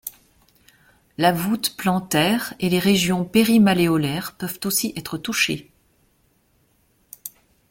La 1.19 1.31
voute 1.31 1.77
plantaire 1.77 2.55
et 2.59 2.69
les 2.69 2.79
régions 2.79 3.23
péri-malléolaires 3.23 4.35
peuvent 4.35 4.59
aussi 4.65 4.93
être 4.95 5.19
touchées. 5.19 5.71